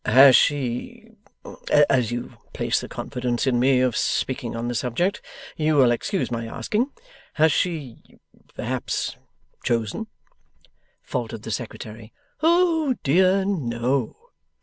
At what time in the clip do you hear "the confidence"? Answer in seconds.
2.81-3.45